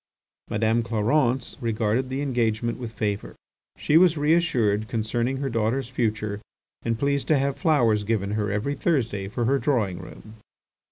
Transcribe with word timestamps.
Madame 0.49 0.81
Clarence 0.81 1.57
regarded 1.61 2.09
the 2.09 2.23
engagement 2.23 2.79
with 2.79 2.91
favour. 2.91 3.35
She 3.77 3.99
was 3.99 4.17
reassured 4.17 4.87
concerning 4.87 5.37
her 5.37 5.47
daughter's 5.47 5.89
future 5.89 6.41
and 6.81 6.97
pleased 6.97 7.27
to 7.27 7.37
have 7.37 7.55
flowers 7.57 8.03
given 8.03 8.31
her 8.31 8.51
every 8.51 8.73
Thursday 8.73 9.27
for 9.27 9.45
her 9.45 9.59
drawing 9.59 9.99
room. 9.99 10.37